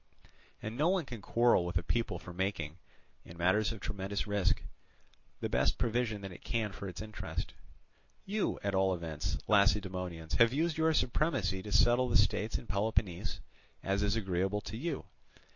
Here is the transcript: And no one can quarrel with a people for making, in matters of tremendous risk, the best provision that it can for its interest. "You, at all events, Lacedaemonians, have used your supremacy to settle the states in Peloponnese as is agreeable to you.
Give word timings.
And 0.63 0.75
no 0.75 0.89
one 0.89 1.05
can 1.05 1.21
quarrel 1.21 1.63
with 1.63 1.77
a 1.77 1.83
people 1.83 2.17
for 2.17 2.33
making, 2.33 2.79
in 3.23 3.37
matters 3.37 3.71
of 3.71 3.79
tremendous 3.79 4.25
risk, 4.25 4.63
the 5.41 5.47
best 5.47 5.77
provision 5.77 6.21
that 6.21 6.31
it 6.31 6.43
can 6.43 6.71
for 6.71 6.87
its 6.87 7.03
interest. 7.03 7.53
"You, 8.25 8.59
at 8.63 8.73
all 8.73 8.95
events, 8.95 9.37
Lacedaemonians, 9.47 10.33
have 10.39 10.53
used 10.53 10.75
your 10.75 10.95
supremacy 10.95 11.61
to 11.61 11.71
settle 11.71 12.09
the 12.09 12.17
states 12.17 12.57
in 12.57 12.65
Peloponnese 12.65 13.41
as 13.83 14.01
is 14.01 14.15
agreeable 14.15 14.61
to 14.61 14.75
you. 14.75 15.05